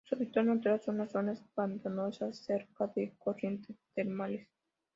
Su 0.09 0.15
hábitat 0.15 0.45
natural 0.45 0.81
son 0.81 0.97
las 0.97 1.11
zonas 1.11 1.43
pantanosas 1.53 2.35
cerca 2.39 2.87
de 2.95 3.13
corrientes 3.19 3.75
termales. 3.93 4.47